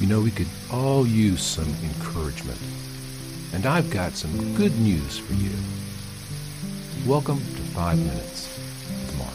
You 0.00 0.06
know, 0.06 0.20
we 0.20 0.30
could 0.30 0.46
all 0.70 1.04
use 1.04 1.42
some 1.42 1.66
encouragement. 1.82 2.60
And 3.52 3.66
I've 3.66 3.90
got 3.90 4.12
some 4.12 4.54
good 4.54 4.78
news 4.78 5.18
for 5.18 5.32
you. 5.32 5.50
Welcome 7.04 7.38
to 7.38 7.62
Five 7.74 7.98
Minutes 7.98 8.46
with 8.90 9.18
Mark. 9.18 9.34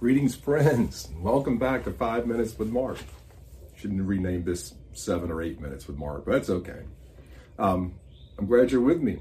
Greetings, 0.00 0.34
friends. 0.34 1.10
Welcome 1.20 1.58
back 1.58 1.84
to 1.84 1.92
Five 1.92 2.26
Minutes 2.26 2.58
with 2.58 2.70
Mark. 2.70 2.98
Shouldn't 3.76 4.02
rename 4.02 4.42
this 4.42 4.74
Seven 4.94 5.30
or 5.30 5.40
Eight 5.40 5.60
Minutes 5.60 5.86
with 5.86 5.96
Mark, 5.96 6.24
but 6.24 6.32
that's 6.32 6.50
okay. 6.50 6.82
Um, 7.58 7.94
I'm 8.38 8.46
glad 8.46 8.70
you're 8.70 8.80
with 8.80 9.00
me. 9.00 9.20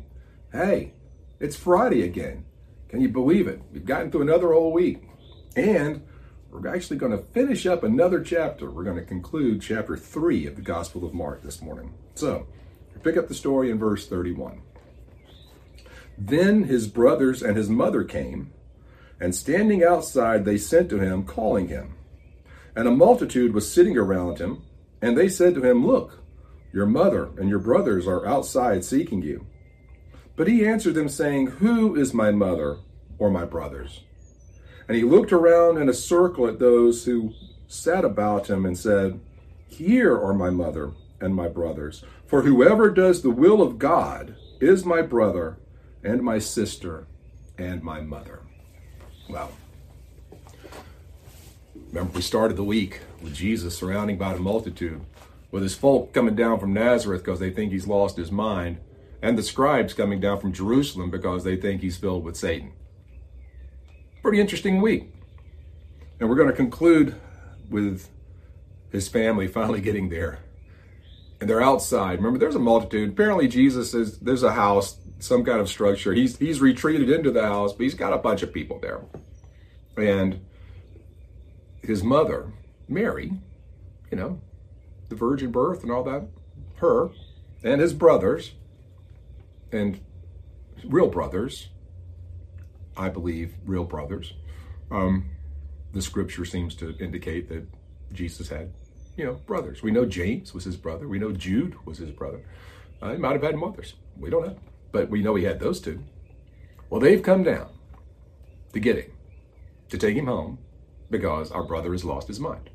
Hey, 0.52 0.94
it's 1.40 1.56
Friday 1.56 2.04
again. 2.04 2.46
Can 2.90 3.02
you 3.02 3.10
believe 3.10 3.48
it? 3.48 3.62
We've 3.72 3.86
gotten 3.86 4.12
through 4.12 4.24
another 4.24 4.54
whole 4.54 4.74
week. 4.74 5.04
And 5.56 6.04
we're 6.50 6.68
actually 6.68 6.98
going 6.98 7.14
to 7.14 7.24
finish 7.34 7.66
up 7.66 7.84
another 7.84 8.22
chapter. 8.22 8.70
We're 8.70 8.84
going 8.84 8.98
to 8.98 9.04
conclude 9.04 9.62
chapter 9.62 9.96
three 9.96 10.46
of 10.46 10.56
the 10.56 10.62
Gospel 10.62 11.06
of 11.06 11.14
Mark 11.14 11.44
this 11.44 11.62
morning. 11.62 11.94
So, 12.16 12.48
pick 13.04 13.18
up 13.18 13.28
the 13.28 13.34
story 13.34 13.72
in 13.72 13.80
verse 13.80 14.08
31. 14.08 14.62
Then 16.18 16.64
his 16.64 16.88
brothers 16.88 17.42
and 17.42 17.58
his 17.58 17.70
mother 17.70 18.04
came 18.04 18.54
and 19.22 19.36
standing 19.36 19.84
outside, 19.84 20.46
they 20.46 20.58
sent 20.58 20.90
to 20.90 21.00
him, 21.00 21.24
calling 21.24 21.68
him. 21.68 21.96
And 22.76 22.88
a 22.88 22.92
multitude 22.92 23.54
was 23.54 23.72
sitting 23.72 23.96
around 23.96 24.40
him, 24.40 24.64
and 25.02 25.16
they 25.16 25.30
said 25.30 25.54
to 25.56 25.64
him, 25.64 25.86
Look, 25.86 26.21
your 26.74 26.86
mother 26.86 27.30
and 27.38 27.50
your 27.50 27.60
brothers 27.60 28.08
are 28.08 28.26
outside 28.26 28.84
seeking 28.84 29.22
you. 29.22 29.46
But 30.36 30.48
he 30.48 30.66
answered 30.66 30.96
them, 30.96 31.10
saying, 31.10 31.48
Who 31.48 31.96
is 31.96 32.14
my 32.14 32.32
mother 32.32 32.78
or 33.18 33.30
my 33.30 33.46
brothers? 33.46 34.02
And 34.88 34.98
he 34.98 35.04
looked 35.04 35.32
around 35.32 35.78
in 35.78 35.90
a 35.90 35.94
circle 35.94 36.48
at 36.48 36.60
those 36.60 37.06
who 37.06 37.34
sat 37.68 38.04
about 38.04 38.50
him 38.50 38.66
and 38.66 38.78
said, 38.78 39.20
Here 39.68 40.18
are 40.18 40.34
my 40.34 40.50
mother 40.50 40.92
and 41.20 41.36
my 41.36 41.48
brothers. 41.48 42.04
For 42.26 42.42
whoever 42.42 42.90
does 42.90 43.22
the 43.22 43.30
will 43.30 43.62
of 43.62 43.78
God 43.78 44.36
is 44.60 44.86
my 44.86 45.02
brother 45.02 45.58
and 46.04 46.22
my 46.22 46.40
sister 46.40 47.08
and 47.58 47.84
my 47.84 48.02
mother. 48.02 48.42
Well, 49.30 49.52
remember 51.90 52.12
we 52.14 52.22
started 52.22 52.58
the 52.58 52.64
week 52.64 53.02
with 53.22 53.34
Jesus 53.34 53.78
surrounding 53.78 54.18
by 54.18 54.34
the 54.34 54.40
multitude, 54.40 55.02
with 55.52 55.64
his 55.64 55.76
folk 55.76 56.14
coming 56.14 56.36
down 56.36 56.60
from 56.60 56.74
Nazareth 56.74 57.24
because 57.24 57.40
they 57.40 57.52
think 57.52 57.72
he's 57.72 57.88
lost 57.88 58.18
his 58.18 58.32
mind, 58.32 58.78
and 59.22 59.38
the 59.38 59.44
scribes 59.44 59.94
coming 59.94 60.20
down 60.20 60.40
from 60.40 60.54
Jerusalem 60.54 61.12
because 61.12 61.44
they 61.44 61.56
think 61.56 61.82
he's 61.82 61.98
filled 61.98 62.24
with 62.24 62.36
Satan. 62.38 62.72
Pretty 64.22 64.40
interesting 64.40 64.82
week. 64.82 65.14
And 66.20 66.30
we're 66.30 66.36
going 66.36 66.50
to 66.50 66.56
conclude 66.56 67.16
with 67.70 68.08
his 68.92 69.08
family 69.08 69.48
finally 69.48 69.82
getting 69.90 70.10
there. 70.10 70.40
And 71.40 71.50
they're 71.50 71.62
outside. 71.62 72.20
Remember, 72.20 72.38
there's 72.38 72.56
a 72.56 72.60
multitude. 72.60 73.10
Apparently, 73.10 73.48
Jesus 73.48 73.96
is 73.96 74.20
there's 74.20 74.44
a 74.44 74.54
house 74.54 74.98
some 75.24 75.44
kind 75.44 75.60
of 75.60 75.70
structure. 75.70 76.14
He's 76.14 76.38
he's 76.38 76.62
retreated 76.62 77.10
into 77.10 77.32
the 77.32 77.42
house, 77.42 77.74
but 77.74 77.84
he's 77.84 77.94
got 77.94 78.14
a 78.14 78.18
bunch 78.18 78.44
of 78.44 78.54
people 78.54 78.80
there. 78.80 79.02
And 79.98 80.42
his 81.82 82.04
mother, 82.04 82.52
Mary, 82.88 83.34
you 84.10 84.18
know, 84.18 84.40
the 85.12 85.16
virgin 85.16 85.52
birth 85.52 85.84
and 85.84 85.92
all 85.92 86.04
that, 86.04 86.24
her, 86.78 87.10
and 87.64 87.80
his 87.80 87.94
brothers, 87.94 88.54
and 89.72 90.00
real 90.84 91.08
brothers, 91.08 91.68
I 92.98 93.10
believe 93.10 93.54
real 93.66 93.84
brothers. 93.84 94.34
Um, 94.90 95.30
the 95.94 96.02
scripture 96.02 96.46
seems 96.46 96.74
to 96.76 96.98
indicate 96.98 97.50
that 97.50 97.68
Jesus 98.12 98.50
had, 98.50 98.72
you 99.16 99.26
know, 99.26 99.34
brothers. 99.34 99.84
We 99.84 99.92
know 99.92 100.06
James 100.06 100.54
was 100.54 100.64
his 100.64 100.78
brother. 100.78 101.08
We 101.08 101.20
know 101.20 101.32
Jude 101.32 101.76
was 101.86 102.00
his 102.00 102.10
brother. 102.10 102.42
Uh, 103.02 103.12
he 103.12 103.18
might 103.18 103.34
have 103.34 103.44
had 103.44 103.56
mothers. 103.56 103.94
We 104.18 104.30
don't 104.30 104.46
know 104.46 104.58
but 104.92 105.10
we 105.10 105.22
know 105.22 105.36
he 105.36 105.44
had 105.44 105.60
those 105.60 105.80
two. 105.80 106.04
Well, 106.90 107.02
they've 107.02 107.24
come 107.24 107.44
down 107.44 107.70
to 108.74 108.80
get 108.80 108.98
him, 108.98 109.12
to 109.90 109.98
take 109.98 110.16
him 110.16 110.28
home, 110.28 110.60
because 111.10 111.52
our 111.52 111.64
brother 111.64 111.92
has 111.92 112.06
lost 112.06 112.28
his 112.28 112.40
mind. 112.40 112.70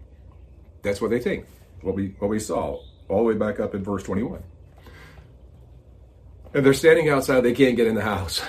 That's 0.82 1.00
what 1.00 1.10
they 1.10 1.20
think. 1.20 1.47
What 1.86 1.94
we 1.94 2.16
what 2.19 2.28
we 2.28 2.41
saw 2.41 2.80
all 3.08 3.19
the 3.19 3.22
way 3.22 3.34
back 3.34 3.60
up 3.60 3.72
in 3.72 3.84
verse 3.84 4.02
21. 4.02 4.42
And 6.52 6.66
they're 6.66 6.74
standing 6.74 7.08
outside, 7.08 7.42
they 7.42 7.52
can't 7.52 7.76
get 7.76 7.86
in 7.86 7.94
the 7.94 8.02
house. 8.02 8.42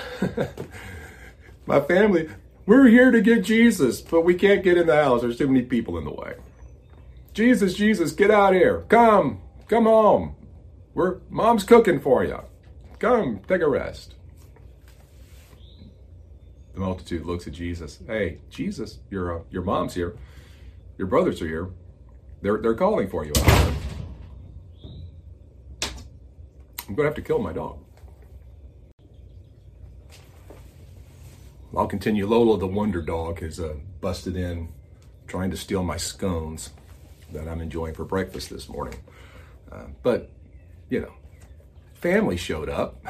My 1.67 1.79
family, 1.81 2.29
we're 2.65 2.87
here 2.87 3.11
to 3.11 3.21
get 3.21 3.43
Jesus, 3.43 4.01
but 4.01 4.21
we 4.21 4.33
can't 4.33 4.63
get 4.63 4.75
in 4.75 4.87
the 4.87 4.95
house. 4.95 5.21
There's 5.21 5.37
too 5.37 5.45
many 5.45 5.61
people 5.61 5.99
in 5.99 6.05
the 6.05 6.11
way. 6.11 6.33
Jesus, 7.35 7.75
Jesus, 7.75 8.11
get 8.11 8.31
out 8.31 8.53
here. 8.53 8.85
Come, 8.89 9.39
come 9.67 9.83
home. 9.83 10.35
We're 10.95 11.19
mom's 11.29 11.63
cooking 11.63 11.99
for 11.99 12.23
you. 12.23 12.39
Come, 12.97 13.41
take 13.47 13.61
a 13.61 13.69
rest. 13.69 14.15
The 16.73 16.79
multitude 16.79 17.23
looks 17.23 17.45
at 17.45 17.53
Jesus. 17.53 17.99
Hey, 18.07 18.39
Jesus, 18.49 18.97
your 19.11 19.41
uh, 19.41 19.43
your 19.51 19.61
mom's 19.61 19.93
here. 19.93 20.17
Your 20.97 21.05
brothers 21.05 21.39
are 21.43 21.47
here. 21.47 21.69
They're 22.41 22.57
they're 22.57 22.75
calling 22.75 23.09
for 23.09 23.25
you. 23.25 23.33
I'm 26.87 26.95
going 26.95 27.03
to 27.03 27.09
have 27.09 27.15
to 27.15 27.21
kill 27.21 27.39
my 27.39 27.51
dog. 27.51 27.79
I'll 31.75 31.87
continue. 31.87 32.25
Lola 32.25 32.57
the 32.57 32.65
Wonder 32.67 33.01
Dog 33.01 33.41
has 33.41 33.59
uh, 33.59 33.75
busted 33.99 34.37
in, 34.37 34.69
trying 35.27 35.51
to 35.51 35.57
steal 35.57 35.83
my 35.83 35.97
scones 35.97 36.71
that 37.33 37.47
I'm 37.47 37.59
enjoying 37.59 37.93
for 37.93 38.05
breakfast 38.05 38.49
this 38.49 38.69
morning. 38.69 38.99
Uh, 39.71 39.87
but, 40.01 40.31
you 40.89 41.01
know, 41.01 41.13
family 41.93 42.37
showed 42.37 42.69
up 42.69 43.05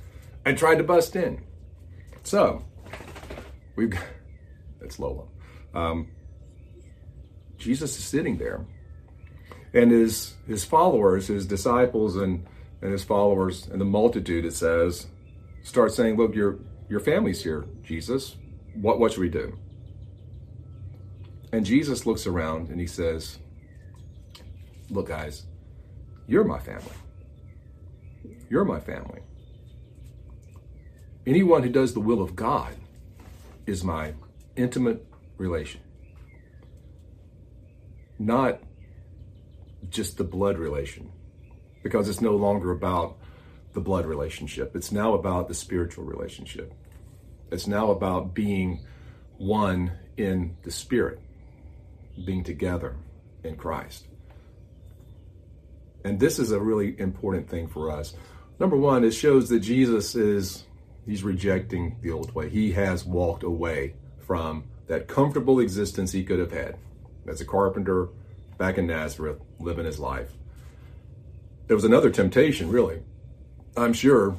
and 0.46 0.56
tried 0.56 0.76
to 0.76 0.84
bust 0.84 1.16
in. 1.16 1.42
So, 2.22 2.64
we've 3.74 3.90
got, 3.90 4.04
that's 4.80 4.98
Lola. 4.98 5.24
Um, 5.74 6.08
Jesus 7.58 7.98
is 7.98 8.04
sitting 8.04 8.38
there, 8.38 8.64
and 9.72 9.90
his 9.90 10.34
his 10.46 10.64
followers, 10.64 11.26
his 11.28 11.46
disciples, 11.46 12.16
and 12.16 12.46
and 12.82 12.92
his 12.92 13.04
followers, 13.04 13.66
and 13.68 13.80
the 13.80 13.84
multitude, 13.84 14.44
it 14.44 14.52
says, 14.52 15.06
start 15.62 15.92
saying, 15.92 16.16
"Look, 16.16 16.34
your 16.34 16.58
your 16.88 17.00
family's 17.00 17.42
here, 17.42 17.66
Jesus. 17.82 18.36
What 18.74 18.98
what 18.98 19.12
should 19.12 19.22
we 19.22 19.30
do?" 19.30 19.58
And 21.52 21.64
Jesus 21.64 22.06
looks 22.06 22.26
around 22.26 22.68
and 22.68 22.80
he 22.80 22.86
says, 22.86 23.38
"Look, 24.90 25.08
guys, 25.08 25.46
you're 26.26 26.44
my 26.44 26.58
family." 26.58 26.92
You're 28.48 28.64
my 28.64 28.78
family. 28.78 29.20
Anyone 31.26 31.64
who 31.64 31.68
does 31.68 31.94
the 31.94 32.00
will 32.00 32.22
of 32.22 32.36
God 32.36 32.74
is 33.66 33.82
my 33.82 34.14
intimate 34.54 35.04
relation. 35.36 35.80
Not 38.18 38.60
just 39.88 40.16
the 40.16 40.24
blood 40.24 40.58
relation, 40.58 41.12
because 41.82 42.08
it's 42.08 42.20
no 42.20 42.36
longer 42.36 42.72
about 42.72 43.16
the 43.72 43.80
blood 43.80 44.06
relationship. 44.06 44.74
It's 44.74 44.90
now 44.90 45.14
about 45.14 45.48
the 45.48 45.54
spiritual 45.54 46.04
relationship. 46.04 46.72
It's 47.50 47.66
now 47.66 47.90
about 47.90 48.34
being 48.34 48.84
one 49.36 49.92
in 50.16 50.56
the 50.62 50.70
Spirit, 50.70 51.20
being 52.24 52.42
together 52.42 52.96
in 53.44 53.56
Christ. 53.56 54.06
And 56.04 56.18
this 56.18 56.38
is 56.38 56.52
a 56.52 56.60
really 56.60 56.98
important 56.98 57.48
thing 57.48 57.68
for 57.68 57.90
us. 57.90 58.14
Number 58.58 58.76
one, 58.76 59.04
it 59.04 59.10
shows 59.10 59.48
that 59.50 59.60
Jesus 59.60 60.14
is, 60.14 60.64
he's 61.04 61.22
rejecting 61.22 61.96
the 62.00 62.10
old 62.10 62.34
way. 62.34 62.48
He 62.48 62.72
has 62.72 63.04
walked 63.04 63.42
away 63.42 63.94
from 64.26 64.64
that 64.86 65.08
comfortable 65.08 65.60
existence 65.60 66.12
he 66.12 66.24
could 66.24 66.38
have 66.38 66.52
had 66.52 66.78
as 67.28 67.40
a 67.40 67.44
carpenter 67.44 68.08
back 68.58 68.78
in 68.78 68.86
Nazareth, 68.86 69.40
living 69.58 69.84
his 69.84 69.98
life. 69.98 70.32
There 71.66 71.76
was 71.76 71.84
another 71.84 72.10
temptation, 72.10 72.70
really. 72.70 73.02
I'm 73.76 73.92
sure 73.92 74.36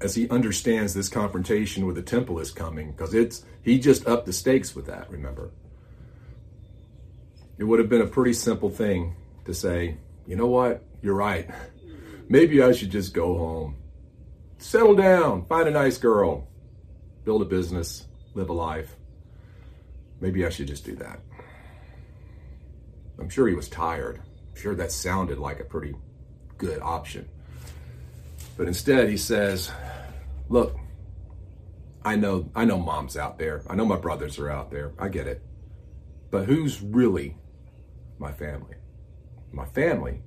as 0.00 0.14
he 0.14 0.28
understands 0.28 0.94
this 0.94 1.08
confrontation 1.08 1.84
with 1.84 1.96
the 1.96 2.02
temple 2.02 2.38
is 2.38 2.52
coming, 2.52 2.92
because 2.92 3.14
it's 3.14 3.44
he 3.62 3.78
just 3.78 4.06
upped 4.06 4.26
the 4.26 4.32
stakes 4.32 4.74
with 4.74 4.86
that, 4.86 5.10
remember. 5.10 5.50
It 7.58 7.64
would 7.64 7.80
have 7.80 7.88
been 7.88 8.02
a 8.02 8.06
pretty 8.06 8.32
simple 8.32 8.70
thing 8.70 9.16
to 9.44 9.52
say, 9.52 9.98
you 10.26 10.36
know 10.36 10.46
what, 10.46 10.84
you're 11.02 11.14
right 11.14 11.50
maybe 12.28 12.62
I 12.62 12.72
should 12.72 12.90
just 12.90 13.14
go 13.14 13.36
home. 13.36 13.76
Settle 14.58 14.94
down, 14.94 15.46
find 15.46 15.68
a 15.68 15.70
nice 15.70 15.98
girl, 15.98 16.48
build 17.24 17.42
a 17.42 17.44
business, 17.44 18.06
live 18.34 18.50
a 18.50 18.52
life. 18.52 18.96
Maybe 20.20 20.44
I 20.44 20.50
should 20.50 20.66
just 20.66 20.84
do 20.84 20.96
that. 20.96 21.20
I'm 23.18 23.28
sure 23.28 23.48
he 23.48 23.54
was 23.54 23.68
tired. 23.68 24.20
I'm 24.20 24.60
sure 24.60 24.74
that 24.74 24.92
sounded 24.92 25.38
like 25.38 25.60
a 25.60 25.64
pretty 25.64 25.94
good 26.56 26.80
option. 26.80 27.28
But 28.56 28.68
instead, 28.68 29.08
he 29.08 29.16
says, 29.16 29.70
Look, 30.48 30.76
I 32.04 32.16
know, 32.16 32.50
I 32.54 32.64
know 32.64 32.78
mom's 32.78 33.16
out 33.16 33.38
there. 33.38 33.62
I 33.68 33.74
know 33.74 33.84
my 33.84 33.96
brothers 33.96 34.38
are 34.38 34.50
out 34.50 34.70
there. 34.70 34.92
I 34.98 35.08
get 35.08 35.26
it. 35.26 35.42
But 36.30 36.46
who's 36.46 36.80
really 36.80 37.36
my 38.18 38.32
family? 38.32 38.76
My 39.52 39.66
family 39.66 40.22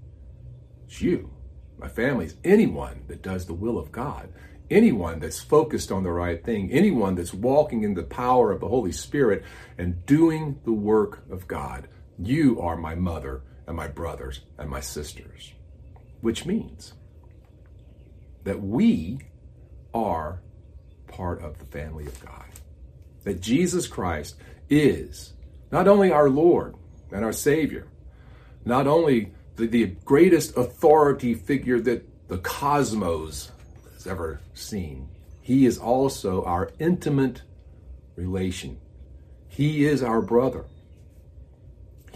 is 0.87 1.01
you. 1.01 1.31
My 1.77 1.87
family 1.87 2.25
is 2.25 2.35
anyone 2.44 3.03
that 3.07 3.23
does 3.23 3.45
the 3.45 3.53
will 3.53 3.79
of 3.79 3.91
God, 3.91 4.29
anyone 4.69 5.19
that's 5.19 5.39
focused 5.39 5.91
on 5.91 6.03
the 6.03 6.11
right 6.11 6.44
thing, 6.44 6.71
anyone 6.71 7.15
that's 7.15 7.33
walking 7.33 7.83
in 7.83 7.95
the 7.95 8.03
power 8.03 8.51
of 8.51 8.59
the 8.61 8.67
Holy 8.67 8.91
Spirit 8.91 9.44
and 9.77 10.05
doing 10.05 10.59
the 10.63 10.73
work 10.73 11.23
of 11.31 11.47
God. 11.47 11.87
You 12.17 12.61
are 12.61 12.77
my 12.77 12.95
mother 12.95 13.41
and 13.67 13.75
my 13.75 13.87
brothers 13.87 14.41
and 14.57 14.69
my 14.69 14.81
sisters, 14.81 15.53
which 16.21 16.45
means 16.45 16.93
that 18.43 18.61
we 18.61 19.19
are 19.93 20.41
part 21.07 21.41
of 21.41 21.59
the 21.59 21.65
family 21.65 22.05
of 22.05 22.25
God. 22.25 22.45
That 23.23 23.41
Jesus 23.41 23.87
Christ 23.87 24.35
is 24.69 25.33
not 25.71 25.87
only 25.87 26.11
our 26.11 26.29
Lord 26.29 26.75
and 27.11 27.23
our 27.23 27.33
Savior, 27.33 27.87
not 28.65 28.87
only 28.87 29.33
the, 29.55 29.67
the 29.67 29.85
greatest 30.05 30.57
authority 30.57 31.33
figure 31.33 31.79
that 31.81 32.07
the 32.27 32.37
cosmos 32.39 33.51
has 33.93 34.07
ever 34.07 34.41
seen, 34.53 35.09
he 35.41 35.65
is 35.65 35.77
also 35.77 36.43
our 36.43 36.71
intimate 36.79 37.41
relation. 38.15 38.79
He 39.47 39.85
is 39.85 40.01
our 40.01 40.21
brother. 40.21 40.65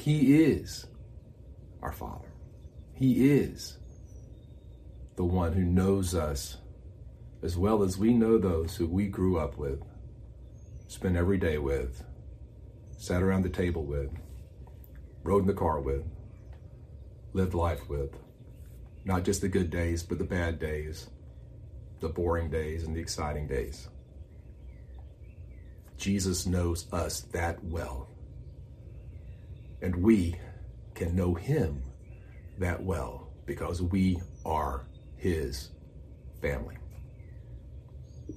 He 0.06 0.44
is 0.44 0.86
our 1.82 1.92
Father. 1.92 2.32
He 2.94 3.28
is 3.32 3.80
the 5.16 5.24
one 5.24 5.52
who 5.52 5.64
knows 5.64 6.14
us 6.14 6.58
as 7.42 7.58
well 7.58 7.82
as 7.82 7.98
we 7.98 8.14
know 8.14 8.38
those 8.38 8.76
who 8.76 8.86
we 8.86 9.08
grew 9.08 9.40
up 9.40 9.58
with, 9.58 9.82
spent 10.88 11.16
every 11.16 11.40
day 11.40 11.58
with, 11.58 12.04
sat 12.96 13.24
around 13.24 13.42
the 13.42 13.50
table 13.50 13.84
with, 13.84 14.12
rode 15.24 15.42
in 15.42 15.48
the 15.48 15.54
car 15.56 15.80
with, 15.80 16.04
lived 17.34 17.56
life 17.56 17.90
with. 17.90 18.16
Not 19.06 19.24
just 19.24 19.42
the 19.42 19.50
good 19.50 19.72
days, 19.72 20.04
but 20.04 20.20
the 20.20 20.24
bad 20.24 20.60
days, 20.60 21.10
the 22.00 22.10
boring 22.10 22.52
days, 22.52 22.84
and 22.84 22.96
the 22.96 23.02
exciting 23.02 23.48
days. 23.48 23.90
Jesus 25.98 26.46
knows 26.46 26.86
us 26.94 27.22
that 27.32 27.64
well. 27.64 28.15
And 29.82 29.96
we 29.96 30.36
can 30.94 31.16
know 31.16 31.34
him 31.34 31.84
that 32.58 32.82
well 32.82 33.30
because 33.46 33.82
we 33.82 34.18
are 34.46 34.86
his 35.18 35.70
family. 36.42 36.78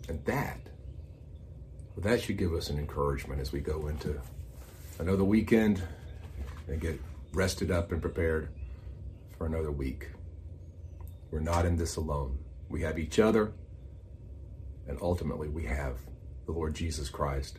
And 0.09 0.25
that, 0.25 0.61
that 1.97 2.21
should 2.21 2.37
give 2.37 2.53
us 2.53 2.71
an 2.71 2.79
encouragement 2.79 3.41
as 3.41 3.53
we 3.53 3.61
go 3.61 3.89
into 3.89 4.21
another 4.99 5.25
weekend 5.25 5.83
and 6.67 6.81
get 6.81 7.01
rested 7.33 7.71
up 7.71 7.93
and 7.93 8.03
prepared 8.03 8.49
for 9.37 9.47
another 9.47 9.71
week. 9.71 10.09
We're 11.31 11.41
not 11.41 11.67
in 11.67 11.77
this 11.77 11.97
alone. 11.97 12.39
We 12.69 12.83
have 12.83 12.99
each 12.99 13.19
other, 13.19 13.53
and 14.87 14.99
ultimately, 15.01 15.49
we 15.49 15.65
have 15.65 15.97
the 16.47 16.53
Lord 16.53 16.75
Jesus 16.75 17.09
Christ 17.09 17.59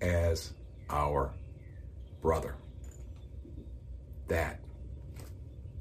as 0.00 0.52
our 0.90 1.32
brother. 2.20 2.56
That, 4.28 4.60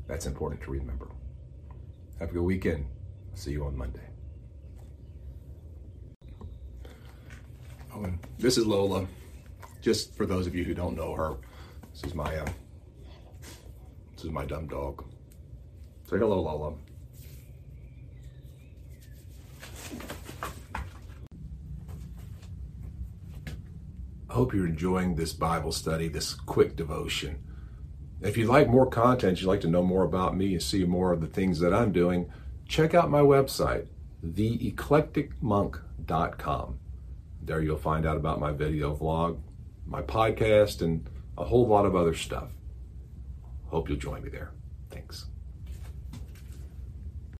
that's 0.07 0.25
important 0.25 0.61
to 0.63 0.71
remember. 0.71 1.07
Have 2.19 2.29
a 2.29 2.33
good 2.33 2.43
weekend. 2.43 2.85
See 3.35 3.51
you 3.51 3.65
on 3.65 3.77
Monday. 3.77 4.07
Oh, 7.95 8.03
and 8.03 8.19
this 8.37 8.57
is 8.57 8.65
Lola. 8.65 9.07
Just 9.81 10.15
for 10.15 10.25
those 10.25 10.47
of 10.47 10.55
you 10.55 10.63
who 10.63 10.73
don't 10.73 10.95
know 10.95 11.13
her, 11.13 11.35
this 11.91 12.03
is 12.03 12.15
my 12.15 12.35
uh, 12.37 12.45
this 14.15 14.25
is 14.25 14.31
my 14.31 14.45
dumb 14.45 14.67
dog. 14.67 15.03
Say 16.09 16.17
hello, 16.17 16.41
Lola. 16.41 16.73
I 24.29 24.33
hope 24.33 24.53
you're 24.53 24.65
enjoying 24.65 25.15
this 25.15 25.33
Bible 25.33 25.71
study, 25.71 26.07
this 26.07 26.33
quick 26.33 26.75
devotion. 26.75 27.43
If 28.23 28.37
you'd 28.37 28.47
like 28.47 28.69
more 28.69 28.87
content, 28.87 29.41
you'd 29.41 29.47
like 29.47 29.59
to 29.61 29.67
know 29.67 29.81
more 29.83 30.03
about 30.03 30.37
me 30.37 30.53
and 30.53 30.63
see 30.63 30.85
more 30.85 31.11
of 31.11 31.19
the 31.19 31.27
things 31.27 31.59
that 31.59 31.73
I'm 31.73 31.91
doing, 31.91 32.31
check 32.67 32.93
out 32.93 33.09
my 33.09 33.19
website, 33.19 33.87
theeclecticmonk.com. 34.25 36.79
There 37.41 37.61
you'll 37.61 37.77
find 37.77 38.05
out 38.05 38.15
about 38.15 38.39
my 38.39 38.53
video 38.53 38.95
vlog, 38.95 39.39
my 39.85 40.01
podcast, 40.01 40.81
and 40.81 41.05
a 41.37 41.43
whole 41.43 41.67
lot 41.67 41.85
of 41.85 41.97
other 41.97 42.13
stuff. 42.13 42.47
Hope 43.65 43.89
you'll 43.89 43.97
join 43.97 44.23
me 44.23 44.29
there. 44.29 44.51
Thanks. 44.89 45.25